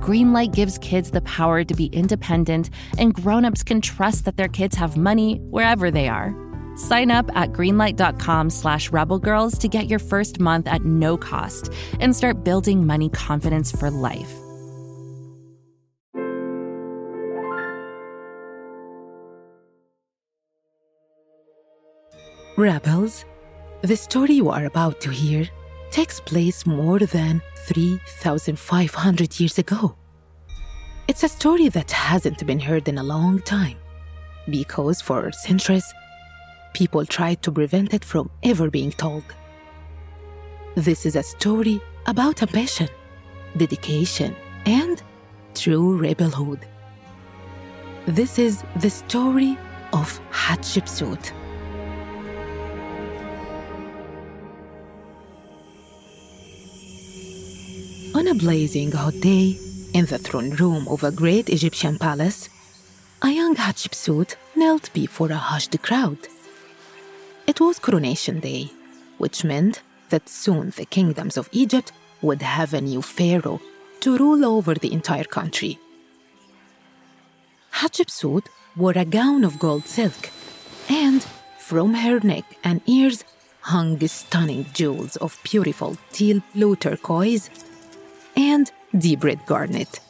Greenlight 0.00 0.54
gives 0.54 0.78
kids 0.78 1.10
the 1.10 1.22
power 1.22 1.64
to 1.64 1.74
be 1.74 1.86
independent, 1.86 2.70
and 2.98 3.14
grown-ups 3.14 3.62
can 3.62 3.80
trust 3.80 4.24
that 4.24 4.36
their 4.36 4.48
kids 4.48 4.76
have 4.76 4.96
money 4.96 5.36
wherever 5.50 5.90
they 5.90 6.08
are. 6.08 6.34
Sign 6.76 7.10
up 7.10 7.30
at 7.34 7.52
greenlight.com 7.52 8.50
slash 8.50 8.90
rebelgirls 8.90 9.58
to 9.60 9.68
get 9.68 9.88
your 9.88 9.98
first 9.98 10.38
month 10.38 10.66
at 10.68 10.84
no 10.84 11.16
cost 11.16 11.72
and 12.00 12.14
start 12.14 12.44
building 12.44 12.86
money 12.86 13.08
confidence 13.08 13.72
for 13.72 13.90
life. 13.90 14.32
Rebels, 22.58 23.26
the 23.82 23.96
story 23.96 24.32
you 24.32 24.48
are 24.48 24.64
about 24.64 25.00
to 25.02 25.10
hear 25.10 25.46
takes 25.90 26.20
place 26.20 26.66
more 26.66 26.98
than 26.98 27.42
3,500 27.66 29.40
years 29.40 29.58
ago. 29.58 29.96
It's 31.08 31.22
a 31.22 31.28
story 31.28 31.68
that 31.68 31.90
hasn't 31.90 32.44
been 32.46 32.60
heard 32.60 32.88
in 32.88 32.98
a 32.98 33.02
long 33.02 33.40
time 33.40 33.76
because 34.50 35.00
for 35.00 35.30
centuries, 35.32 35.92
people 36.74 37.04
tried 37.06 37.42
to 37.42 37.52
prevent 37.52 37.94
it 37.94 38.04
from 38.04 38.30
ever 38.42 38.70
being 38.70 38.90
told. 38.90 39.24
This 40.74 41.06
is 41.06 41.16
a 41.16 41.22
story 41.22 41.80
about 42.06 42.42
ambition, 42.42 42.88
dedication, 43.56 44.36
and 44.66 45.02
true 45.54 45.96
rebelhood. 45.96 46.66
This 48.06 48.38
is 48.38 48.62
the 48.76 48.90
story 48.90 49.58
of 49.92 50.20
Hatshepsut. 50.30 51.32
On 58.16 58.26
a 58.28 58.34
blazing 58.34 58.92
hot 58.92 59.12
day, 59.20 59.58
in 59.92 60.06
the 60.06 60.16
throne 60.16 60.48
room 60.52 60.88
of 60.88 61.04
a 61.04 61.10
great 61.10 61.50
Egyptian 61.50 61.98
palace, 61.98 62.48
a 63.20 63.28
young 63.28 63.54
Hatshepsut 63.54 64.36
knelt 64.54 64.90
before 64.94 65.30
a 65.30 65.36
hushed 65.36 65.76
crowd. 65.82 66.16
It 67.46 67.60
was 67.60 67.78
coronation 67.78 68.40
day, 68.40 68.70
which 69.18 69.44
meant 69.44 69.82
that 70.08 70.30
soon 70.30 70.70
the 70.70 70.86
kingdoms 70.86 71.36
of 71.36 71.50
Egypt 71.52 71.92
would 72.22 72.40
have 72.40 72.72
a 72.72 72.80
new 72.80 73.02
pharaoh 73.02 73.60
to 74.00 74.16
rule 74.16 74.46
over 74.46 74.74
the 74.74 74.94
entire 74.94 75.24
country. 75.38 75.78
Hatshepsut 77.70 78.46
wore 78.78 78.96
a 78.96 79.04
gown 79.04 79.44
of 79.44 79.58
gold 79.58 79.86
silk, 79.86 80.30
and 80.88 81.22
from 81.58 81.92
her 81.92 82.18
neck 82.20 82.46
and 82.64 82.80
ears 82.86 83.24
hung 83.60 84.00
stunning 84.08 84.64
jewels 84.72 85.16
of 85.16 85.38
beautiful 85.44 85.98
teal 86.12 86.40
blue 86.54 86.76
turquoise 86.76 87.50
and 88.36 88.70
red 89.22 89.44
garnet. 89.46 90.00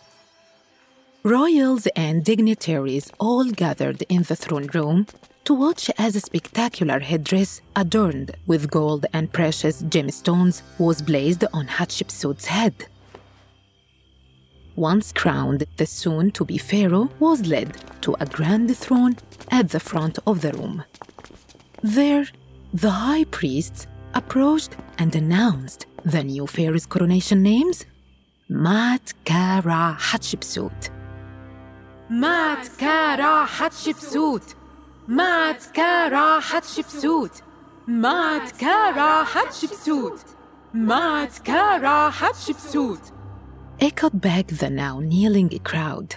Royals 1.23 1.87
and 1.97 2.25
dignitaries 2.25 3.11
all 3.19 3.51
gathered 3.51 4.03
in 4.09 4.23
the 4.23 4.37
throne 4.37 4.69
room 4.75 5.07
to 5.45 5.55
watch 5.55 5.91
as 5.99 6.15
a 6.15 6.21
spectacular 6.21 7.01
headdress 7.01 7.61
adorned 7.75 8.37
with 8.47 8.71
gold 8.71 9.07
and 9.13 9.33
precious 9.33 9.83
gemstones 9.83 10.63
was 10.79 11.03
blazed 11.03 11.45
on 11.53 11.67
Hatshepsut's 11.67 12.47
head. 12.47 12.87
Once 14.77 15.12
crowned, 15.12 15.65
the 15.79 15.87
soon 15.87 16.31
to 16.31 16.45
be 16.45 16.59
pharaoh 16.59 17.11
was 17.19 17.47
led 17.47 17.77
to 18.03 18.15
a 18.21 18.27
grand 18.27 18.77
throne 18.77 19.17
at 19.50 19.71
the 19.71 19.81
front 19.81 20.19
of 20.27 20.43
the 20.43 20.53
room. 20.53 20.84
There, 21.83 22.27
the 22.75 22.91
high 22.91 23.25
priests 23.25 23.87
approached 24.15 24.77
and 24.99 25.15
announced 25.15 25.87
the 26.05 26.23
new 26.23 26.47
pharaoh's 26.47 26.87
coronation 26.87 27.43
names 27.43 27.87
Hatshepsut. 29.99 30.91
Mat 35.09 35.69
Kara 35.75 36.41
Hatshepsut. 36.41 37.43
Maatkare 37.89 39.25
Hatshepsut. 39.25 40.35
Maatkare 40.75 42.12
Hatshepsut. 42.12 43.12
Echoed 43.81 44.21
back 44.21 44.47
the 44.47 44.71
now 44.71 45.01
kneeling 45.01 45.49
crowd. 45.65 46.15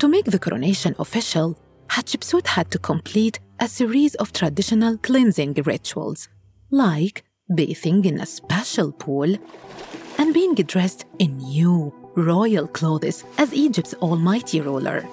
To 0.00 0.08
make 0.08 0.24
the 0.24 0.40
coronation 0.40 0.96
official, 0.98 1.56
Hatshepsut 1.90 2.48
had 2.48 2.72
to 2.72 2.80
complete 2.80 3.38
a 3.60 3.68
series 3.68 4.16
of 4.16 4.32
traditional 4.32 4.98
cleansing 4.98 5.54
rituals, 5.64 6.28
like 6.72 7.22
bathing 7.54 8.04
in 8.04 8.20
a 8.20 8.26
special 8.26 8.90
pool 8.90 9.36
and 10.18 10.34
being 10.34 10.54
dressed 10.54 11.06
in 11.18 11.38
new 11.38 11.94
royal 12.16 12.66
clothes 12.66 13.24
as 13.38 13.54
Egypt's 13.54 13.94
almighty 13.94 14.60
ruler. 14.60 15.08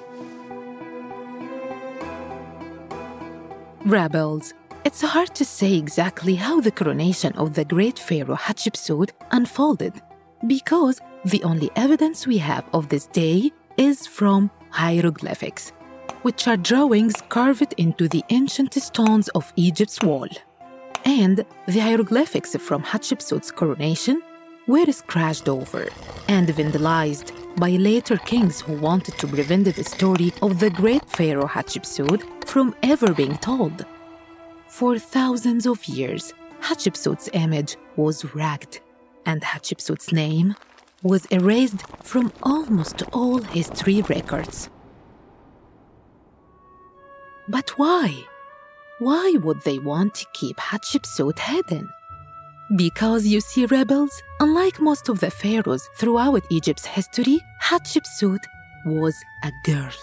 Rebels, 3.86 4.54
it's 4.84 5.02
hard 5.02 5.34
to 5.36 5.46
say 5.46 5.76
exactly 5.76 6.36
how 6.36 6.60
the 6.60 6.72
coronation 6.72 7.34
of 7.34 7.54
the 7.54 7.66
great 7.66 8.00
pharaoh 8.00 8.36
Hatshepsut 8.36 9.12
unfolded 9.32 10.02
because 10.48 11.00
the 11.24 11.44
only 11.44 11.70
evidence 11.76 12.28
we 12.28 12.38
have 12.40 12.68
of 12.74 12.90
this 12.90 13.08
day 13.08 13.52
is 13.78 14.08
from 14.08 14.50
hieroglyphics, 14.70 15.72
which 16.24 16.48
are 16.48 16.58
drawings 16.58 17.16
carved 17.30 17.74
into 17.78 18.08
the 18.08 18.24
ancient 18.30 18.74
stones 18.74 19.28
of 19.30 19.52
Egypt's 19.56 20.02
wall. 20.02 20.28
And 21.04 21.46
the 21.68 21.80
hieroglyphics 21.80 22.56
from 22.56 22.84
Hatshepsut's 22.84 23.52
coronation 23.52 24.22
were 24.68 24.92
scratched 24.92 25.48
over 25.48 25.88
and 26.28 26.48
vandalized 26.50 27.32
by 27.58 27.72
later 27.72 28.18
kings 28.18 28.62
who 28.62 28.74
wanted 28.74 29.18
to 29.18 29.28
prevent 29.28 29.66
the 29.66 29.84
story 29.84 30.34
of 30.42 30.60
the 30.60 30.70
great 30.70 31.08
pharaoh 31.10 31.48
Hatshepsut 31.48 32.48
from 32.48 32.76
ever 32.84 33.14
being 33.14 33.38
told. 33.38 33.86
For 34.68 34.98
thousands 34.98 35.66
of 35.66 35.86
years, 35.86 36.34
Hatshepsut's 36.62 37.30
image 37.34 37.78
was 37.96 38.26
wrecked, 38.34 38.82
and 39.26 39.42
Hatshepsut's 39.42 40.12
name 40.12 40.56
was 41.04 41.26
erased 41.28 41.82
from 42.04 42.34
almost 42.42 43.04
all 43.14 43.38
history 43.38 44.02
records. 44.10 44.70
But 47.48 47.70
why? 47.78 48.26
Why 49.00 49.36
would 49.44 49.62
they 49.62 49.78
want 49.78 50.16
to 50.16 50.26
keep 50.34 50.58
Hatshepsut 50.58 51.38
hidden? 51.38 51.90
Because 52.74 53.28
you 53.28 53.42
see, 53.42 53.68
rebels, 53.68 54.24
unlike 54.40 54.82
most 54.82 55.08
of 55.08 55.20
the 55.20 55.30
pharaohs 55.30 55.88
throughout 55.98 56.44
Egypt's 56.50 56.86
history, 56.86 57.40
Hatshepsut 57.62 58.44
was 58.86 59.16
a 59.44 59.52
girl. 59.64 59.94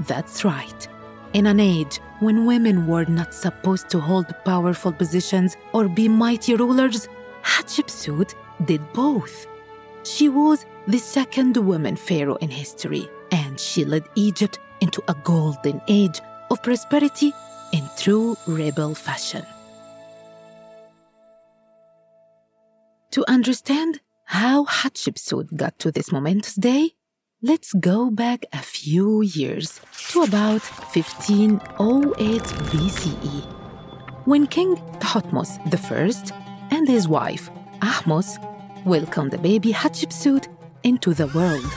That's 0.00 0.44
right. 0.44 0.88
In 1.32 1.46
an 1.46 1.58
age 1.58 1.98
when 2.20 2.44
women 2.44 2.86
were 2.86 3.06
not 3.06 3.32
supposed 3.32 3.88
to 3.90 4.00
hold 4.00 4.34
powerful 4.44 4.92
positions 4.92 5.56
or 5.72 5.88
be 5.88 6.08
mighty 6.08 6.54
rulers, 6.54 7.08
Hatshepsut 7.42 8.34
did 8.66 8.92
both. 8.92 9.46
She 10.02 10.28
was 10.28 10.66
the 10.86 10.98
second 10.98 11.56
woman 11.56 11.96
pharaoh 11.96 12.36
in 12.36 12.50
history, 12.50 13.08
and 13.30 13.58
she 13.58 13.86
led 13.86 14.04
Egypt 14.14 14.58
into 14.80 15.02
a 15.08 15.14
golden 15.24 15.80
age 15.88 16.20
of 16.50 16.62
prosperity 16.62 17.32
in 17.72 17.88
true 17.96 18.36
rebel 18.46 18.94
fashion. 18.94 19.44
To 23.12 23.24
understand 23.28 24.00
how 24.26 24.64
Hatshepsut 24.66 25.56
got 25.56 25.78
to 25.78 25.90
this 25.90 26.12
momentous 26.12 26.54
day, 26.54 26.92
let's 27.40 27.72
go 27.74 28.10
back 28.10 28.44
a 28.52 28.58
few 28.58 29.22
years 29.22 29.80
to 30.10 30.22
about 30.22 30.62
1508 30.94 32.42
BCE, 32.42 33.46
when 34.26 34.46
King 34.46 34.76
Thutmose 34.98 35.58
I 35.62 36.76
and 36.76 36.88
his 36.88 37.08
wife 37.08 37.48
Ahmose 37.80 38.38
welcomed 38.84 39.30
the 39.30 39.38
baby 39.38 39.72
Hatshepsut 39.72 40.48
into 40.82 41.14
the 41.14 41.28
world. 41.28 41.72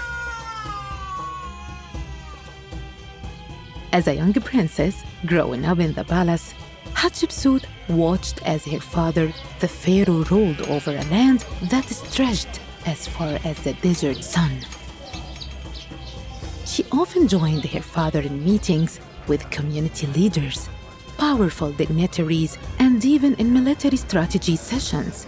As 3.92 4.08
a 4.08 4.16
young 4.16 4.34
princess 4.34 5.04
growing 5.26 5.66
up 5.66 5.80
in 5.80 5.94
the 5.94 6.04
palace, 6.04 6.54
Hatshepsut 7.00 7.64
watched 7.88 8.46
as 8.46 8.66
her 8.66 8.82
father, 8.82 9.32
the 9.62 9.70
pharaoh, 9.70 10.26
ruled 10.30 10.60
over 10.64 10.92
a 10.92 11.06
land 11.06 11.46
that 11.70 11.86
stretched 11.86 12.60
as 12.86 13.08
far 13.08 13.40
as 13.46 13.58
the 13.64 13.72
desert 13.76 14.22
sun. 14.22 14.52
She 16.66 16.84
often 16.92 17.30
joined 17.30 17.64
her 17.64 17.82
father 17.82 18.20
in 18.20 18.44
meetings 18.44 19.00
with 19.30 19.50
community 19.50 20.08
leaders, 20.08 20.68
powerful 21.18 21.72
dignitaries, 21.72 22.58
and 22.80 23.06
even 23.06 23.34
in 23.36 23.54
military 23.54 23.96
strategy 23.96 24.58
sessions. 24.58 25.26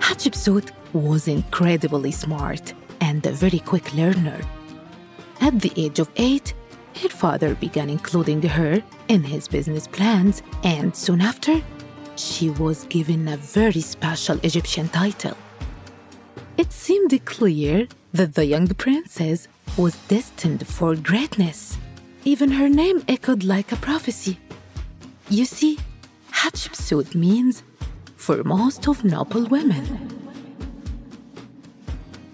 Hatshepsut 0.00 0.72
was 0.92 1.26
incredibly 1.26 2.12
smart 2.12 2.74
and 3.00 3.24
a 3.24 3.32
very 3.32 3.60
quick 3.60 3.94
learner. 3.94 4.42
At 5.40 5.58
the 5.58 5.72
age 5.74 6.00
of 6.00 6.10
eight, 6.16 6.52
her 6.96 7.08
father 7.08 7.54
began 7.54 7.88
including 7.88 8.42
her 8.42 8.82
in 9.08 9.22
his 9.22 9.48
business 9.48 9.86
plans, 9.86 10.42
and 10.64 10.94
soon 10.94 11.20
after, 11.20 11.62
she 12.16 12.50
was 12.50 12.84
given 12.84 13.28
a 13.28 13.36
very 13.36 13.80
special 13.80 14.38
Egyptian 14.42 14.88
title. 14.88 15.36
It 16.56 16.72
seemed 16.72 17.24
clear 17.24 17.88
that 18.12 18.34
the 18.34 18.44
young 18.44 18.68
princess 18.68 19.48
was 19.76 19.96
destined 20.08 20.66
for 20.66 20.94
greatness. 20.96 21.78
Even 22.24 22.50
her 22.50 22.68
name 22.68 23.02
echoed 23.08 23.44
like 23.44 23.72
a 23.72 23.76
prophecy. 23.76 24.38
You 25.30 25.44
see, 25.44 25.78
Hatshepsut 26.32 27.14
means 27.14 27.62
foremost 28.16 28.86
of 28.88 29.04
noble 29.04 29.46
women. 29.46 29.84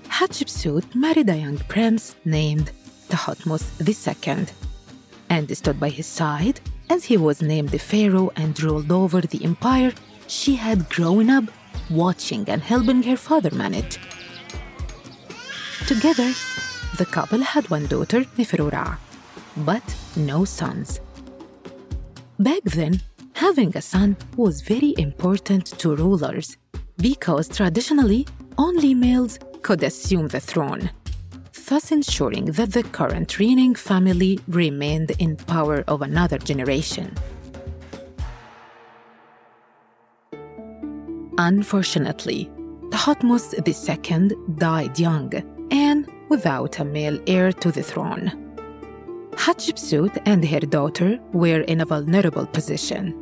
Hatshepsut 0.08 0.94
married 0.94 1.28
a 1.28 1.36
young 1.36 1.58
prince 1.58 2.16
named 2.24 2.72
Thutmose 3.08 3.66
II 3.80 4.46
and 5.28 5.56
stood 5.56 5.78
by 5.80 5.88
his 5.88 6.06
side 6.06 6.60
as 6.88 7.04
he 7.04 7.16
was 7.16 7.42
named 7.42 7.70
the 7.70 7.78
pharaoh 7.78 8.30
and 8.36 8.60
ruled 8.62 8.92
over 8.92 9.20
the 9.20 9.44
empire 9.44 9.92
she 10.26 10.56
had 10.56 10.88
grown 10.88 11.30
up 11.30 11.44
watching 11.90 12.48
and 12.48 12.62
helping 12.62 13.02
her 13.02 13.16
father 13.16 13.50
manage. 13.50 13.98
Together, 15.86 16.32
the 16.98 17.06
couple 17.06 17.40
had 17.40 17.68
one 17.70 17.86
daughter, 17.86 18.20
Neferura, 18.36 18.98
but 19.58 19.82
no 20.16 20.44
sons. 20.44 21.00
Back 22.38 22.62
then, 22.64 23.00
having 23.34 23.76
a 23.76 23.82
son 23.82 24.16
was 24.36 24.62
very 24.62 24.94
important 24.98 25.66
to 25.78 25.94
rulers 25.94 26.56
because 26.98 27.48
traditionally 27.48 28.26
only 28.58 28.94
males 28.94 29.38
could 29.62 29.82
assume 29.82 30.28
the 30.28 30.40
throne, 30.40 30.90
thus 31.66 31.90
ensuring 31.90 32.46
that 32.46 32.72
the 32.72 32.82
current 32.82 33.38
reigning 33.38 33.74
family 33.74 34.38
remained 34.48 35.10
in 35.18 35.36
power 35.36 35.82
of 35.88 36.02
another 36.02 36.38
generation. 36.38 37.12
Unfortunately, 41.38 42.50
Thutmose 42.90 43.52
II 43.66 44.36
died 44.56 44.98
young 44.98 45.32
and 45.70 46.10
without 46.28 46.78
a 46.78 46.84
male 46.84 47.20
heir 47.26 47.52
to 47.52 47.70
the 47.70 47.82
throne. 47.82 48.32
Hatshepsut 49.32 50.22
and 50.24 50.44
her 50.44 50.60
daughter 50.60 51.18
were 51.32 51.60
in 51.62 51.82
a 51.82 51.84
vulnerable 51.84 52.46
position. 52.46 53.14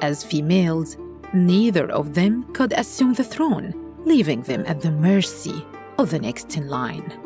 As 0.00 0.24
females, 0.24 0.96
neither 1.34 1.90
of 1.90 2.14
them 2.14 2.44
could 2.54 2.72
assume 2.72 3.12
the 3.12 3.24
throne, 3.24 3.74
leaving 4.04 4.42
them 4.42 4.64
at 4.66 4.80
the 4.80 4.90
mercy 4.90 5.64
of 5.98 6.10
the 6.10 6.18
next 6.18 6.56
in 6.56 6.68
line. 6.68 7.21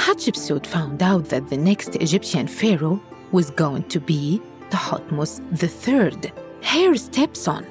Hatshepsut 0.00 0.66
found 0.66 1.02
out 1.02 1.26
that 1.26 1.50
the 1.50 1.58
next 1.58 1.94
Egyptian 1.96 2.46
pharaoh 2.46 2.98
was 3.32 3.50
going 3.50 3.82
to 3.90 4.00
be 4.00 4.40
Thutmose 4.70 5.40
III, 5.62 6.32
her 6.62 6.94
stepson. 6.96 7.66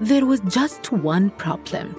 There 0.00 0.24
was 0.24 0.40
just 0.48 0.90
one 0.90 1.28
problem. 1.28 1.94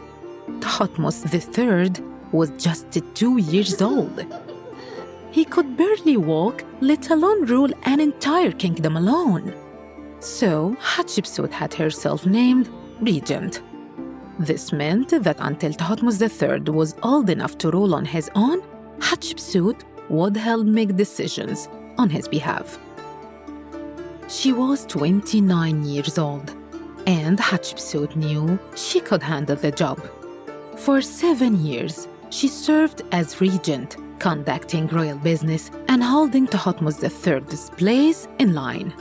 Thutmose 0.62 1.22
III 1.32 2.04
was 2.32 2.50
just 2.58 2.88
two 3.14 3.38
years 3.38 3.84
old. 3.84 4.26
He 5.30 5.46
could 5.46 5.78
barely 5.78 6.18
walk, 6.18 6.64
let 6.80 7.12
alone 7.12 7.46
rule 7.46 7.72
an 7.84 8.00
entire 8.00 8.52
kingdom 8.52 8.98
alone. 8.98 9.54
So 10.20 10.76
Hatshepsut 10.82 11.52
had 11.52 11.72
herself 11.76 12.26
named 12.26 12.68
regent. 13.00 13.62
This 14.40 14.74
meant 14.74 15.10
that 15.10 15.38
until 15.40 15.72
Thutmose 15.74 16.20
III 16.20 16.74
was 16.74 16.96
old 17.04 17.30
enough 17.30 17.60
to 17.60 17.70
rule 17.70 17.94
on 17.94 18.06
his 18.06 18.28
own, 18.34 18.64
Hatshepsut 19.02 19.84
would 20.10 20.38
help 20.38 20.66
make 20.66 20.96
decisions 20.96 21.68
on 21.98 22.10
his 22.10 22.28
behalf. 22.28 22.80
She 24.28 24.54
was 24.54 24.86
29 24.86 25.84
years 25.84 26.18
old, 26.18 26.56
and 27.06 27.38
Hatshepsut 27.38 28.16
knew 28.16 28.58
she 28.76 29.00
could 29.02 29.22
handle 29.22 29.56
the 29.56 29.72
job. 29.72 30.00
For 30.78 31.02
seven 31.02 31.64
years, 31.66 32.08
she 32.30 32.48
served 32.48 33.02
as 33.12 33.42
regent, 33.42 33.98
conducting 34.20 34.88
royal 34.88 35.18
business 35.18 35.70
and 35.90 36.04
holding 36.04 36.48
Thutmose 36.48 37.04
III's 37.04 37.70
place 37.72 38.28
in 38.40 38.54
line. 38.54 38.94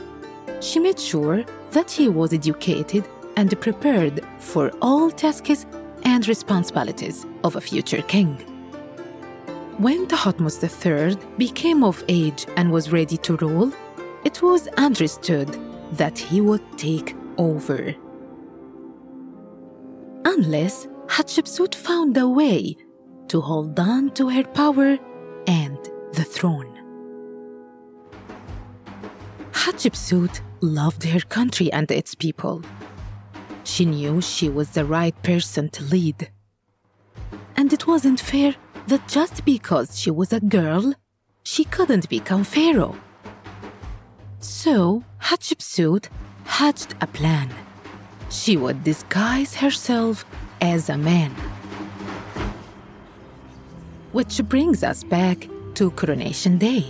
She 0.59 0.79
made 0.79 0.99
sure 0.99 1.45
that 1.71 1.89
he 1.89 2.09
was 2.09 2.33
educated 2.33 3.07
and 3.37 3.59
prepared 3.61 4.25
for 4.39 4.71
all 4.81 5.09
tasks 5.09 5.65
and 6.03 6.27
responsibilities 6.27 7.25
of 7.43 7.55
a 7.55 7.61
future 7.61 8.01
king. 8.01 8.50
When 9.81 10.05
Thutmose 10.05 10.61
III 10.61 11.17
became 11.39 11.83
of 11.83 12.03
age 12.07 12.45
and 12.55 12.71
was 12.71 12.91
ready 12.91 13.17
to 13.17 13.35
rule, 13.37 13.73
it 14.23 14.43
was 14.43 14.67
understood 14.77 15.57
that 15.93 16.19
he 16.19 16.39
would 16.39 16.61
take 16.77 17.15
over. 17.39 17.95
Unless 20.23 20.87
Hatshepsut 21.07 21.73
found 21.73 22.15
a 22.17 22.29
way 22.29 22.77
to 23.29 23.41
hold 23.41 23.79
on 23.79 24.11
to 24.11 24.29
her 24.29 24.43
power 24.43 24.99
and 25.47 25.79
the 26.13 26.25
throne. 26.25 26.77
Hatshepsut 29.53 30.41
loved 30.61 31.05
her 31.05 31.21
country 31.21 31.73
and 31.73 31.89
its 31.89 32.13
people. 32.13 32.61
She 33.63 33.85
knew 33.85 34.21
she 34.21 34.47
was 34.47 34.69
the 34.69 34.85
right 34.85 35.19
person 35.23 35.69
to 35.69 35.83
lead. 35.85 36.29
And 37.57 37.73
it 37.73 37.87
wasn't 37.87 38.19
fair 38.19 38.53
that 38.87 39.07
just 39.07 39.45
because 39.45 39.99
she 39.99 40.11
was 40.11 40.33
a 40.33 40.39
girl, 40.39 40.93
she 41.43 41.63
couldn't 41.65 42.09
become 42.09 42.43
pharaoh. 42.43 42.95
So 44.39 45.03
Hatshepsut 45.21 46.09
hatched 46.45 46.95
a 47.01 47.07
plan. 47.07 47.49
She 48.29 48.57
would 48.57 48.83
disguise 48.83 49.55
herself 49.55 50.25
as 50.61 50.89
a 50.89 50.97
man. 50.97 51.31
Which 54.11 54.41
brings 54.49 54.83
us 54.83 55.03
back 55.03 55.47
to 55.75 55.91
Coronation 55.91 56.57
Day. 56.57 56.85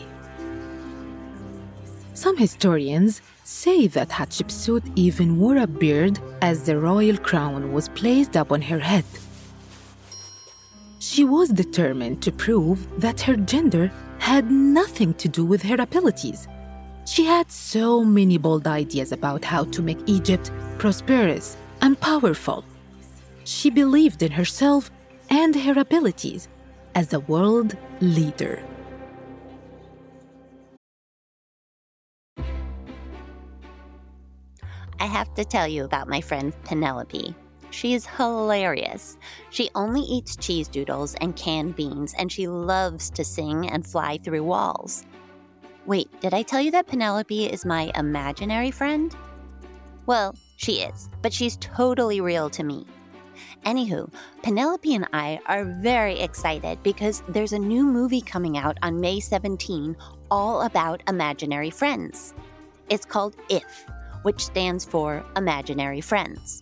Some 2.14 2.38
historians 2.38 3.22
say 3.44 3.88
that 3.88 4.10
Hatshepsut 4.10 4.84
even 4.96 5.40
wore 5.40 5.58
a 5.58 5.68
beard 5.68 6.20
as 6.42 6.64
the 6.64 6.78
royal 6.80 7.18
crown 7.18 7.74
was 7.74 7.90
placed 7.90 8.36
upon 8.36 8.62
her 8.62 8.80
head. 8.80 9.06
She 11.12 11.26
was 11.26 11.50
determined 11.50 12.22
to 12.24 12.32
prove 12.32 12.88
that 13.02 13.20
her 13.20 13.36
gender 13.36 13.92
had 14.18 14.50
nothing 14.50 15.14
to 15.16 15.28
do 15.28 15.44
with 15.44 15.62
her 15.64 15.76
abilities. 15.76 16.48
She 17.06 17.26
had 17.26 17.52
so 17.52 18.02
many 18.02 18.38
bold 18.38 18.66
ideas 18.66 19.12
about 19.12 19.44
how 19.44 19.66
to 19.76 19.82
make 19.82 20.00
Egypt 20.06 20.50
prosperous 20.78 21.58
and 21.82 22.00
powerful. 22.00 22.64
She 23.44 23.70
believed 23.70 24.24
in 24.24 24.32
herself 24.32 24.90
and 25.30 25.54
her 25.54 25.78
abilities 25.78 26.48
as 26.96 27.12
a 27.12 27.20
world 27.20 27.76
leader. 28.00 28.64
I 34.98 35.08
have 35.08 35.34
to 35.34 35.44
tell 35.44 35.68
you 35.68 35.84
about 35.84 36.08
my 36.08 36.22
friend 36.22 36.54
Penelope. 36.64 37.36
She 37.72 37.94
is 37.94 38.06
hilarious. 38.06 39.18
She 39.50 39.70
only 39.76 40.02
eats 40.02 40.36
cheese 40.36 40.68
doodles 40.68 41.16
and 41.16 41.36
canned 41.36 41.76
beans, 41.76 42.14
and 42.18 42.32
she 42.32 42.48
loves 42.48 43.10
to 43.12 43.24
sing 43.24 43.70
and 43.70 43.88
fly 43.88 44.20
through 44.24 44.44
walls. 44.44 45.06
Wait, 45.86 46.08
did 46.20 46.34
I 46.34 46.44
tell 46.44 46.62
you 46.62 46.70
that 46.72 46.88
Penelope 46.88 47.46
is 47.46 47.66
my 47.66 47.92
imaginary 47.96 48.72
friend? 48.72 49.16
Well, 50.06 50.36
she 50.58 50.82
is, 50.82 51.10
but 51.22 51.34
she's 51.34 51.58
totally 51.58 52.22
real 52.22 52.50
to 52.52 52.64
me. 52.64 52.86
Anywho, 53.66 54.12
Penelope 54.44 54.94
and 54.94 55.08
I 55.14 55.40
are 55.46 55.66
very 55.66 56.20
excited 56.20 56.84
because 56.84 57.24
there's 57.30 57.54
a 57.54 57.60
new 57.60 57.86
movie 57.86 58.22
coming 58.22 58.58
out 58.58 58.78
on 58.84 59.00
May 59.00 59.20
17 59.20 59.96
all 60.30 60.64
about 60.64 61.02
imaginary 61.08 61.70
friends. 61.70 62.34
It's 62.90 63.06
called 63.06 63.36
IF, 63.50 63.86
which 64.24 64.44
stands 64.44 64.84
for 64.84 65.26
Imaginary 65.36 66.02
Friends. 66.02 66.62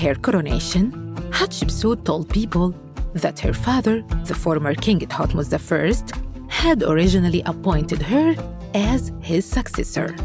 Her 0.00 0.14
coronation, 0.14 0.92
Hatshepsut 1.30 2.04
told 2.04 2.28
people 2.30 2.74
that 3.12 3.38
her 3.40 3.52
father, 3.52 4.02
the 4.24 4.34
former 4.34 4.74
king 4.74 5.00
Thutmose 5.00 5.52
I, 5.52 6.48
had 6.48 6.82
originally 6.82 7.42
appointed 7.44 8.02
her 8.02 8.34
as 8.74 9.12
his 9.20 9.44
successor. 9.44 10.16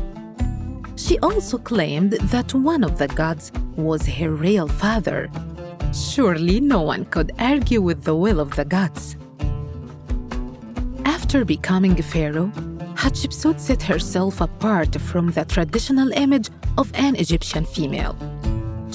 She 0.96 1.20
also 1.20 1.58
claimed 1.58 2.14
that 2.34 2.54
one 2.54 2.84
of 2.84 2.98
the 2.98 3.08
gods 3.08 3.52
was 3.76 4.06
her 4.08 4.32
real 4.32 4.68
father. 4.68 5.30
Surely 5.94 6.60
no 6.62 6.82
one 6.82 7.06
could 7.06 7.32
argue 7.38 7.82
with 7.82 8.04
the 8.04 8.16
will 8.16 8.40
of 8.40 8.56
the 8.56 8.66
gods. 8.66 9.18
After 11.04 11.44
becoming 11.44 11.96
pharaoh, 12.02 12.52
Hatshepsut 12.96 13.60
set 13.60 13.82
herself 13.82 14.40
apart 14.40 14.96
from 15.02 15.32
the 15.32 15.44
traditional 15.44 16.12
image 16.14 16.50
of 16.78 16.92
an 16.96 17.16
Egyptian 17.16 17.66
female. 17.66 18.16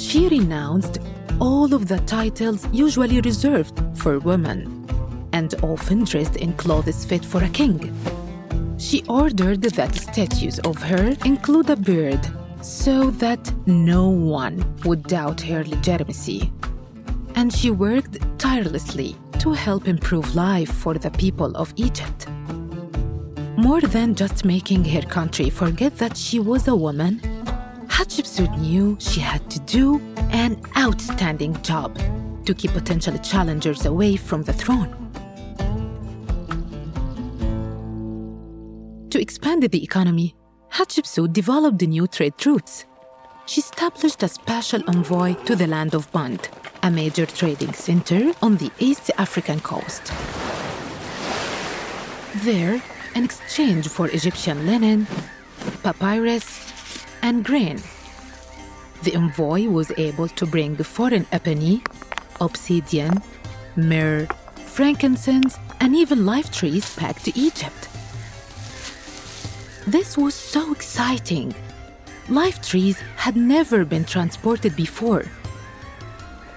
She 0.01 0.29
renounced 0.29 0.99
all 1.41 1.75
of 1.75 1.87
the 1.87 1.99
titles 1.99 2.67
usually 2.73 3.21
reserved 3.21 3.79
for 3.95 4.19
women 4.19 4.87
and 5.35 5.55
often 5.63 6.05
dressed 6.05 6.37
in 6.37 6.55
clothes 6.55 7.05
fit 7.05 7.23
for 7.23 7.45
a 7.45 7.51
king. 7.51 7.79
She 8.79 9.05
ordered 9.11 9.61
that 9.61 9.95
statues 9.95 10.59
of 10.61 10.83
her 10.83 11.15
include 11.27 11.69
a 11.69 11.77
bird 11.77 12.19
so 12.63 13.11
that 13.23 13.53
no 13.67 14.09
one 14.09 14.65
would 14.87 15.03
doubt 15.03 15.43
her 15.43 15.65
legitimacy. 15.65 16.51
And 17.35 17.53
she 17.53 17.71
worked 17.71 18.17
tirelessly 18.39 19.17
to 19.41 19.53
help 19.53 19.87
improve 19.87 20.35
life 20.35 20.73
for 20.73 20.95
the 20.95 21.11
people 21.11 21.55
of 21.55 21.75
Egypt. 21.77 22.27
More 23.59 23.83
than 23.83 24.15
just 24.15 24.47
making 24.47 24.87
her 24.87 25.03
country 25.03 25.51
forget 25.51 25.99
that 25.99 26.17
she 26.17 26.41
was 26.41 26.69
a 26.69 26.75
woman, 26.75 27.21
Hatshepsut 28.01 28.59
knew 28.59 28.97
she 28.99 29.21
had 29.21 29.51
to 29.51 29.61
do 29.61 30.01
an 30.31 30.59
outstanding 30.79 31.53
job 31.61 31.99
to 32.47 32.55
keep 32.55 32.71
potential 32.71 33.19
challengers 33.19 33.85
away 33.85 34.17
from 34.17 34.43
the 34.43 34.55
throne. 34.55 34.89
To 39.11 39.21
expand 39.21 39.65
the 39.65 39.85
economy, 39.85 40.35
Hatshepsut 40.73 41.35
developed 41.35 41.83
new 41.83 42.07
trade 42.07 42.47
routes. 42.47 42.87
She 43.45 43.61
established 43.61 44.23
a 44.23 44.29
special 44.29 44.83
envoy 44.89 45.35
to 45.45 45.55
the 45.55 45.67
land 45.67 45.93
of 45.93 46.11
Punt, 46.11 46.49
a 46.83 46.91
major 46.91 47.27
trading 47.27 47.75
center 47.75 48.33
on 48.41 48.57
the 48.57 48.71
East 48.79 49.11
African 49.19 49.61
coast. 49.61 50.11
There, 52.47 52.83
in 53.15 53.25
exchange 53.25 53.89
for 53.89 54.09
Egyptian 54.09 54.65
linen, 54.65 55.07
papyrus, 55.83 56.70
and 57.23 57.45
grain. 57.45 57.81
The 59.03 59.15
envoy 59.15 59.69
was 59.69 59.93
able 59.97 60.29
to 60.29 60.47
bring 60.47 60.77
foreign 60.77 61.27
ebony, 61.33 61.83
obsidian, 62.41 63.23
myrrh, 63.77 64.27
frankincense, 64.67 65.59
and 65.81 65.97
even 65.97 66.27
live 66.27 66.51
trees 66.53 66.95
back 66.97 67.21
to 67.23 67.39
Egypt. 67.39 67.89
This 69.87 70.17
was 70.17 70.35
so 70.35 70.73
exciting. 70.73 71.55
Live 72.29 72.61
trees 72.63 73.01
had 73.17 73.37
never 73.37 73.85
been 73.85 74.05
transported 74.05 74.77
before. 74.77 75.25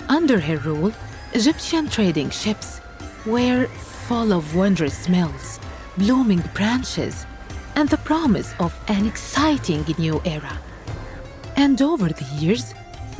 Under 0.10 0.40
her 0.40 0.58
rule, 0.58 0.94
Egyptian 1.34 1.90
trading 1.90 2.30
ships 2.30 2.82
were 3.26 3.68
full 4.08 4.34
of 4.34 4.56
wondrous 4.56 4.98
smells, 4.98 5.60
blooming 5.98 6.44
branches, 6.54 7.26
and 7.76 7.90
the 7.90 7.98
promise 7.98 8.54
of 8.60 8.74
an 8.88 9.06
exciting 9.06 9.86
new 9.98 10.22
era. 10.26 10.58
And 11.56 11.82
over 11.82 12.10
the 12.10 12.26
years, 12.36 12.74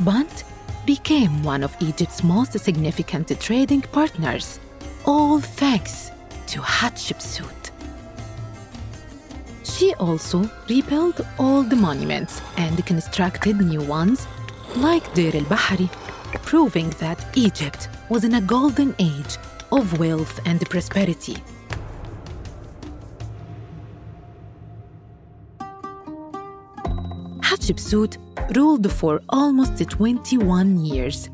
Punt 0.04 0.44
became 0.86 1.42
one 1.42 1.62
of 1.62 1.76
Egypt's 1.80 2.22
most 2.22 2.58
significant 2.58 3.40
trading 3.40 3.82
partners, 3.82 4.60
all 5.04 5.40
thanks 5.40 6.10
to 6.48 6.60
Hatshepsut. 6.60 7.70
She 9.62 9.94
also 9.94 10.50
rebuilt 10.68 11.20
old 11.38 11.76
monuments 11.76 12.40
and 12.56 12.84
constructed 12.86 13.56
new 13.60 13.80
ones, 13.82 14.26
like 14.76 15.14
Deir 15.14 15.34
el 15.34 15.44
Bahari, 15.44 15.88
proving 16.42 16.90
that 17.00 17.24
Egypt 17.36 17.88
was 18.08 18.24
in 18.24 18.34
a 18.34 18.40
golden 18.40 18.94
age 18.98 19.36
of 19.72 19.98
wealth 19.98 20.38
and 20.44 20.60
prosperity. 20.68 21.36
Hatshepsut 27.64 28.18
ruled 28.58 28.92
for 28.92 29.22
almost 29.30 29.78
21 29.88 30.84
years 30.84 31.30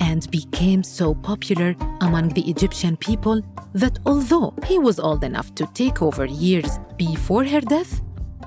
and 0.00 0.30
became 0.30 0.84
so 0.84 1.16
popular 1.16 1.74
among 2.00 2.28
the 2.28 2.48
Egyptian 2.48 2.96
people 2.96 3.42
that 3.72 3.98
although 4.06 4.54
he 4.66 4.78
was 4.78 5.00
old 5.00 5.24
enough 5.24 5.52
to 5.56 5.66
take 5.74 6.00
over 6.00 6.26
years 6.26 6.78
before 6.96 7.44
her 7.44 7.60
death, 7.60 8.00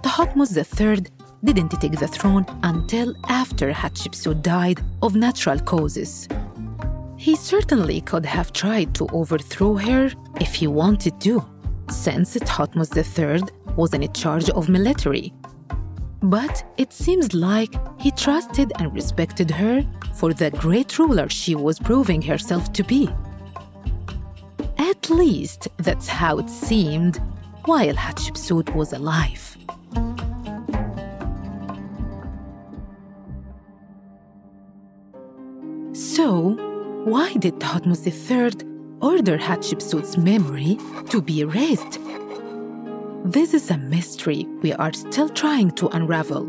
Thutmose 0.03 0.55
III 0.55 1.05
didn't 1.43 1.72
take 1.81 2.00
the 2.00 2.07
throne 2.07 2.46
until 2.63 3.13
after 3.27 3.74
Hatshepsut 3.74 4.41
died 4.41 4.79
of 5.01 5.17
natural 5.17 5.60
causes. 5.60 6.29
He 7.17 7.36
certainly 7.36 8.00
could 8.00 8.25
have 8.25 8.53
tried 8.53 8.96
to 8.96 9.07
overthrow 9.12 9.75
her 9.75 10.12
if 10.39 10.53
he 10.53 10.67
wanted 10.67 11.19
to, 11.22 11.43
since 11.89 12.38
Thutmose 12.38 12.96
III 12.96 13.41
was 13.75 13.93
in 13.93 14.10
charge 14.13 14.50
of 14.51 14.69
military 14.69 15.34
but 16.21 16.63
it 16.77 16.91
seems 16.93 17.33
like 17.33 17.74
he 18.00 18.12
trusted 18.12 18.71
and 18.79 18.93
respected 18.93 19.51
her 19.51 19.86
for 20.15 20.33
the 20.33 20.51
great 20.51 20.97
ruler 21.00 21.29
she 21.29 21.55
was 21.55 21.79
proving 21.79 22.21
herself 22.21 22.74
to 22.74 22.83
be. 22.83 23.09
At 24.77 25.09
least 25.09 25.67
that's 25.77 26.07
how 26.07 26.39
it 26.39 26.50
seemed 26.50 27.21
while 27.65 27.93
Hatshepsut 27.93 28.74
was 28.75 28.93
alive. 28.93 29.57
So, 35.93 36.55
why 37.05 37.33
did 37.33 37.59
Thutmose 37.59 38.05
III 38.07 38.77
order 39.01 39.38
Hatshepsut's 39.38 40.17
memory 40.17 40.77
to 41.09 41.21
be 41.21 41.41
erased. 41.41 42.00
This 43.27 43.53
is 43.53 43.69
a 43.72 43.77
mystery 43.77 44.48
we 44.62 44.72
are 44.72 44.93
still 44.93 45.27
trying 45.27 45.72
to 45.72 45.89
unravel. 45.89 46.46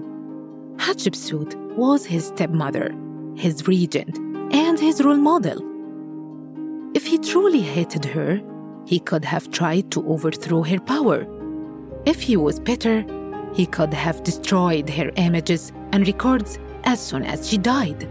Hatshepsut 0.76 1.56
was 1.76 2.06
his 2.06 2.28
stepmother, 2.28 2.94
his 3.34 3.66
regent, 3.66 4.16
and 4.54 4.78
his 4.78 5.02
role 5.02 5.16
model. 5.16 5.58
If 6.94 7.04
he 7.04 7.18
truly 7.18 7.62
hated 7.62 8.04
her, 8.04 8.40
he 8.86 9.00
could 9.00 9.24
have 9.24 9.50
tried 9.50 9.90
to 9.90 10.06
overthrow 10.06 10.62
her 10.62 10.78
power. 10.78 11.26
If 12.06 12.22
he 12.22 12.36
was 12.36 12.60
bitter, 12.60 13.04
he 13.54 13.66
could 13.66 13.92
have 13.92 14.22
destroyed 14.22 14.88
her 14.90 15.10
images 15.16 15.72
and 15.90 16.06
records 16.06 16.60
as 16.84 17.04
soon 17.04 17.24
as 17.24 17.48
she 17.48 17.58
died. 17.58 18.08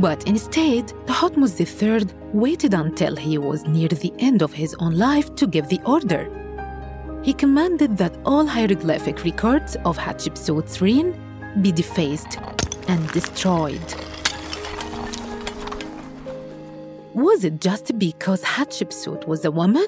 But 0.00 0.26
instead, 0.26 0.86
Thutmose 1.04 1.60
III 1.60 2.06
waited 2.32 2.72
until 2.72 3.16
he 3.16 3.36
was 3.36 3.66
near 3.66 3.88
the 3.88 4.14
end 4.18 4.40
of 4.40 4.54
his 4.54 4.74
own 4.78 4.96
life 4.96 5.34
to 5.34 5.46
give 5.46 5.68
the 5.68 5.82
order. 5.84 6.41
He 7.22 7.32
commanded 7.32 7.98
that 7.98 8.16
all 8.24 8.46
hieroglyphic 8.46 9.22
records 9.22 9.76
of 9.84 9.96
Hatshepsut's 9.96 10.80
reign 10.80 11.16
be 11.62 11.70
defaced 11.70 12.38
and 12.88 13.08
destroyed. 13.12 13.80
Was 17.14 17.44
it 17.44 17.60
just 17.60 17.96
because 17.96 18.42
Hatshepsut 18.42 19.28
was 19.28 19.44
a 19.44 19.52
woman? 19.52 19.86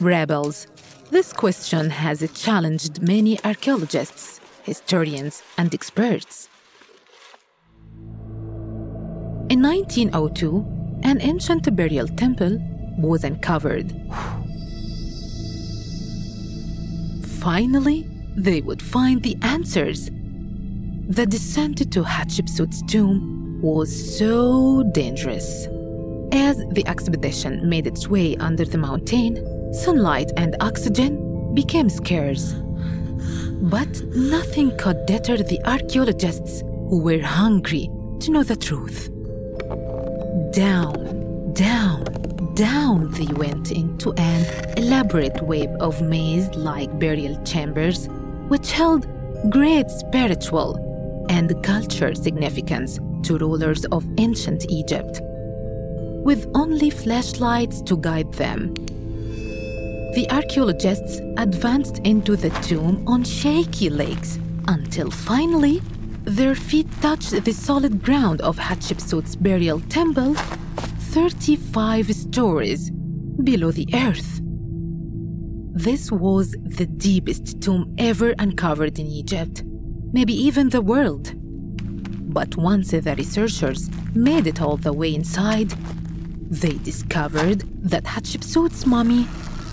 Rebels. 0.00 0.66
This 1.10 1.30
question 1.32 1.90
has 1.90 2.26
challenged 2.32 3.02
many 3.02 3.38
archaeologists, 3.44 4.40
historians, 4.62 5.42
and 5.58 5.74
experts. 5.74 6.48
In 9.50 9.60
1902, 9.60 10.81
an 11.02 11.20
ancient 11.20 11.74
burial 11.74 12.08
temple 12.08 12.58
was 12.98 13.24
uncovered. 13.24 13.90
Finally, 17.40 18.08
they 18.36 18.60
would 18.60 18.80
find 18.80 19.22
the 19.22 19.36
answers. 19.42 20.10
The 21.08 21.26
descent 21.26 21.90
to 21.92 22.02
Hatshepsut's 22.02 22.82
tomb 22.82 23.60
was 23.60 24.18
so 24.18 24.82
dangerous. 24.92 25.66
As 26.32 26.56
the 26.70 26.84
expedition 26.86 27.68
made 27.68 27.86
its 27.86 28.08
way 28.08 28.36
under 28.36 28.64
the 28.64 28.78
mountain, 28.78 29.72
sunlight 29.74 30.32
and 30.36 30.56
oxygen 30.60 31.54
became 31.54 31.90
scarce. 31.90 32.54
But 33.60 34.02
nothing 34.14 34.76
could 34.78 35.04
deter 35.06 35.36
the 35.36 35.60
archaeologists 35.64 36.60
who 36.60 37.02
were 37.02 37.20
hungry 37.20 37.90
to 38.20 38.30
know 38.30 38.42
the 38.42 38.56
truth. 38.56 39.11
Down, 40.52 41.54
down, 41.54 42.04
down 42.54 43.10
they 43.12 43.32
went 43.32 43.72
into 43.72 44.12
an 44.18 44.44
elaborate 44.76 45.40
web 45.40 45.74
of 45.80 46.02
maze 46.02 46.50
like 46.50 46.98
burial 46.98 47.42
chambers, 47.42 48.06
which 48.48 48.70
held 48.70 49.06
great 49.48 49.88
spiritual 49.88 50.76
and 51.30 51.50
cultural 51.64 52.14
significance 52.14 52.98
to 53.22 53.38
rulers 53.38 53.86
of 53.86 54.04
ancient 54.18 54.66
Egypt. 54.68 55.20
With 55.22 56.46
only 56.54 56.90
flashlights 56.90 57.80
to 57.82 57.96
guide 57.96 58.34
them, 58.34 58.74
the 60.14 60.26
archaeologists 60.30 61.18
advanced 61.38 62.00
into 62.00 62.36
the 62.36 62.50
tomb 62.60 63.08
on 63.08 63.24
shaky 63.24 63.88
legs 63.88 64.38
until 64.68 65.10
finally 65.10 65.80
their 66.24 66.54
feet 66.54 66.86
touched 67.00 67.44
the 67.44 67.52
solid 67.52 68.02
ground 68.02 68.40
of 68.42 68.56
Hatshepsut's 68.56 69.34
burial 69.34 69.80
temple 69.88 70.34
35 70.34 72.14
stories 72.14 72.90
below 72.90 73.70
the 73.70 73.88
earth. 73.92 74.40
This 75.74 76.12
was 76.12 76.52
the 76.62 76.86
deepest 76.86 77.60
tomb 77.60 77.94
ever 77.98 78.34
uncovered 78.38 78.98
in 78.98 79.06
Egypt, 79.06 79.64
maybe 80.12 80.32
even 80.32 80.68
the 80.68 80.80
world. 80.80 81.34
But 82.32 82.56
once 82.56 82.92
the 82.92 83.14
researchers 83.18 83.90
made 84.14 84.46
it 84.46 84.62
all 84.62 84.76
the 84.76 84.92
way 84.92 85.14
inside, 85.14 85.70
they 86.50 86.74
discovered 86.78 87.64
that 87.82 88.04
Hatshepsut's 88.04 88.86
mummy 88.86 89.26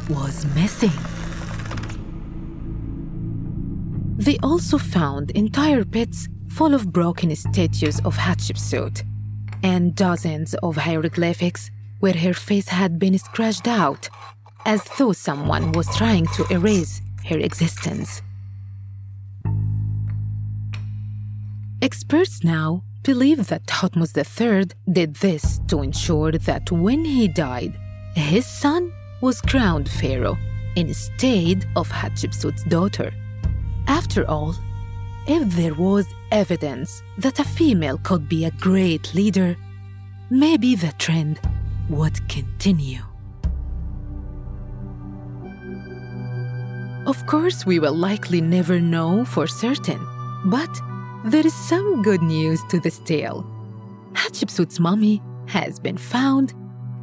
was 0.10 0.46
missing. 0.56 0.92
They 4.18 4.38
also 4.40 4.78
found 4.78 5.32
entire 5.32 5.86
pits 5.86 6.28
full 6.50 6.74
of 6.74 6.92
broken 6.92 7.36
statues 7.36 8.00
of 8.02 8.18
Hatshepsut 8.18 9.04
and 9.64 9.96
dozens 9.96 10.54
of 10.56 10.76
hieroglyphics 10.76 11.72
where 12.00 12.14
her 12.14 12.34
face 12.34 12.70
had 12.70 12.98
been 12.98 13.18
scratched 13.18 13.68
out, 13.68 14.10
as 14.66 14.84
though 14.98 15.12
someone 15.12 15.72
was 15.74 15.94
trying 15.96 16.26
to 16.28 16.46
erase 16.50 17.02
her 17.26 17.38
existence. 17.38 18.22
Experts 21.82 22.44
now 22.44 22.84
believe 23.04 23.48
that 23.48 23.66
Thutmose 23.66 24.16
III 24.18 24.70
did 24.92 25.16
this 25.16 25.60
to 25.68 25.82
ensure 25.82 26.32
that 26.34 26.72
when 26.72 27.06
he 27.06 27.28
died, 27.28 27.74
his 28.16 28.46
son 28.46 28.92
was 29.22 29.42
crowned 29.42 29.90
pharaoh 29.90 30.38
instead 30.76 31.66
of 31.76 31.90
Hatshepsut's 31.90 32.64
daughter. 32.66 33.12
After 33.88 34.30
all, 34.30 34.56
if 35.30 35.48
there 35.52 35.76
was 35.76 36.08
evidence 36.32 37.04
that 37.20 37.38
a 37.38 37.44
female 37.44 38.00
could 38.00 38.28
be 38.28 38.46
a 38.46 38.52
great 38.52 39.14
leader, 39.14 39.56
maybe 40.32 40.74
the 40.74 40.92
trend 40.98 41.40
would 41.88 42.18
continue. 42.28 43.04
Of 47.06 47.24
course, 47.28 47.64
we 47.64 47.78
will 47.78 47.94
likely 47.94 48.42
never 48.42 48.80
know 48.80 49.24
for 49.24 49.46
certain, 49.46 50.00
but 50.46 50.82
there 51.26 51.46
is 51.46 51.54
some 51.54 52.02
good 52.02 52.24
news 52.24 52.60
to 52.72 52.80
this 52.80 52.98
tale. 52.98 53.46
Hatshepsut's 54.14 54.80
mummy 54.80 55.22
has 55.46 55.80
been 55.80 55.98
found, 55.98 56.56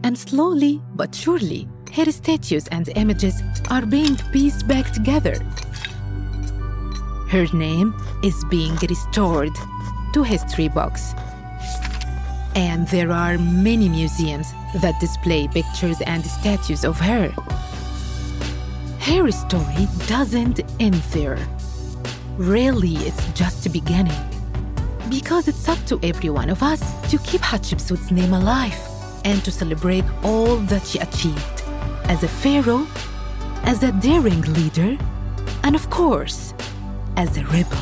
and 0.03 0.19
slowly 0.19 0.83
but 0.97 1.15
surely, 1.15 1.69
her 1.93 2.11
statues 2.11 2.67
and 2.69 2.89
images 2.97 3.41
are 3.71 3.87
being 3.87 4.17
pieced 4.33 4.67
back 4.67 4.91
together. 4.93 5.37
Her 7.29 7.47
name 7.53 7.95
is 8.23 8.45
being 8.45 8.77
restored 8.77 9.55
to 10.12 10.23
history 10.23 10.69
books. 10.69 11.12
And 12.55 12.87
there 12.89 13.11
are 13.11 13.37
many 13.37 13.89
museums 13.89 14.53
that 14.77 14.99
display 15.01 15.49
pictures 15.49 16.01
and 16.03 16.25
statues 16.25 16.85
of 16.85 16.99
her. 17.01 17.29
Her 19.01 19.31
story 19.31 19.89
doesn't 20.07 20.61
end 20.81 20.95
there. 21.12 21.39
Really, 22.37 22.95
it's 22.97 23.33
just 23.33 23.65
the 23.65 23.71
beginning. 23.71 24.21
Because 25.09 25.49
it's 25.49 25.69
up 25.69 25.79
to 25.87 25.99
every 26.03 26.31
one 26.31 26.51
of 26.51 26.62
us 26.62 26.81
to 27.11 27.19
keep 27.19 27.41
Hatshepsut's 27.41 28.11
name 28.11 28.33
alive 28.33 28.79
and 29.25 29.45
to 29.45 29.51
celebrate 29.51 30.05
all 30.23 30.57
that 30.57 30.87
she 30.87 30.99
achieved 30.99 31.62
as 32.09 32.23
a 32.23 32.29
pharaoh, 32.29 32.87
as 33.65 33.83
a 33.83 33.93
daring 33.93 34.43
leader, 34.43 34.97
and 35.65 35.75
of 35.75 35.91
course, 35.91 36.46
as 37.17 37.37
a 37.39 37.45
rebel. 37.45 37.79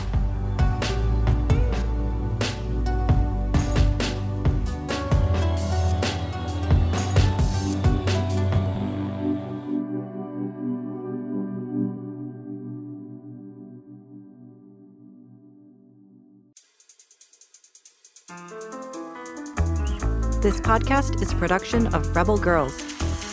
This 20.40 20.60
podcast 20.60 21.22
is 21.22 21.32
a 21.32 21.36
production 21.36 21.86
of 21.94 22.14
Rebel 22.14 22.36
Girls. 22.36 22.74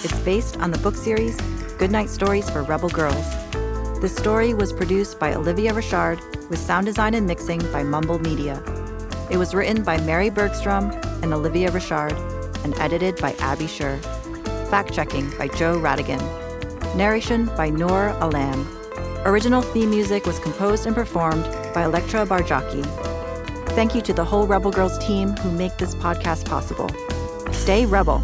It's 0.04 0.18
based 0.20 0.58
on 0.60 0.72
the 0.72 0.78
book 0.78 0.96
series 0.96 1.36
Goodnight 1.78 2.10
Stories 2.10 2.50
for 2.50 2.64
Rebel 2.64 2.90
Girls. 2.90 3.26
The 4.02 4.10
story 4.10 4.56
was 4.56 4.74
produced 4.74 5.20
by 5.20 5.36
Olivia 5.36 5.76
Richard 5.76 6.20
with 6.50 6.58
sound 6.58 6.88
design 6.88 7.14
and 7.14 7.28
mixing 7.28 7.60
by 7.72 7.84
Mumble 7.84 8.18
Media. 8.18 8.60
It 9.30 9.38
was 9.38 9.54
written 9.54 9.84
by 9.84 10.00
Mary 10.00 10.32
Bergstrom 10.32 10.90
and 11.22 11.32
Olivia 11.32 11.70
Richard 11.70 12.14
and 12.64 12.76
edited 12.80 13.18
by 13.18 13.34
Abby 13.34 13.68
Sher. 13.68 14.00
Fact 14.72 14.92
checking 14.92 15.30
by 15.38 15.50
Joe 15.50 15.80
Radigan. 15.80 16.20
Narration 16.96 17.46
by 17.56 17.70
Noor 17.70 18.08
Alam. 18.22 18.68
Original 19.24 19.62
theme 19.62 19.92
music 19.92 20.26
was 20.26 20.40
composed 20.40 20.88
and 20.88 20.96
performed 20.96 21.44
by 21.72 21.84
Elettra 21.84 22.26
Bargiacchi. 22.26 22.84
Thank 23.76 23.94
you 23.94 24.02
to 24.02 24.14
the 24.14 24.26
whole 24.26 24.48
Rebel 24.48 24.72
Girls 24.72 24.98
team 24.98 25.30
who 25.38 25.52
make 25.52 25.78
this 25.78 25.94
podcast 25.94 26.46
possible. 26.46 26.90
Stay 27.54 27.86
Rebel. 27.86 28.24